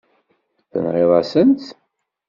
[0.71, 1.65] Tenɣiḍ-asen-tt.